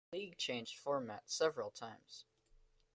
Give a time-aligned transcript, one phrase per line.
[0.09, 2.25] The league changed format several times.